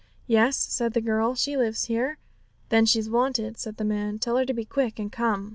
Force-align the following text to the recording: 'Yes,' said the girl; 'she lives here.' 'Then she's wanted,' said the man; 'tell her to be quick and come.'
'Yes,' 0.25 0.57
said 0.57 0.93
the 0.93 0.99
girl; 1.01 1.35
'she 1.35 1.55
lives 1.55 1.83
here.' 1.83 2.17
'Then 2.69 2.87
she's 2.87 3.07
wanted,' 3.07 3.59
said 3.59 3.77
the 3.77 3.85
man; 3.85 4.17
'tell 4.17 4.37
her 4.37 4.45
to 4.47 4.51
be 4.55 4.65
quick 4.65 4.97
and 4.97 5.11
come.' 5.11 5.49